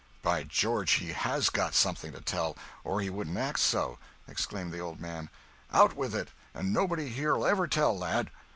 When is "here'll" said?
7.09-7.45